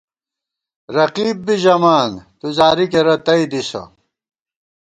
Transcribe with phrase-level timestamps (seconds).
[0.95, 3.83] رقیب بی ژَمان، تُو زاری کېرہ تئ دِسہ